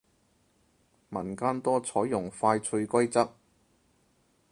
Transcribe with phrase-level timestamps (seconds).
[1.09, 3.35] 民間多採用快脆規則